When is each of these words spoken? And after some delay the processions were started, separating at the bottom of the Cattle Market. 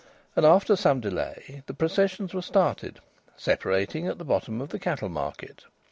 And 0.35 0.47
after 0.47 0.75
some 0.75 0.99
delay 0.99 1.61
the 1.67 1.75
processions 1.75 2.33
were 2.33 2.41
started, 2.41 2.97
separating 3.37 4.07
at 4.07 4.17
the 4.17 4.25
bottom 4.25 4.59
of 4.59 4.69
the 4.69 4.79
Cattle 4.79 5.09
Market. 5.09 5.65